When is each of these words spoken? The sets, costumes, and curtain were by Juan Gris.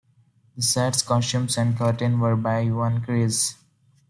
The 0.55 0.63
sets, 0.63 1.03
costumes, 1.03 1.59
and 1.59 1.77
curtain 1.77 2.19
were 2.19 2.35
by 2.35 2.65
Juan 2.71 3.03
Gris. 3.03 3.53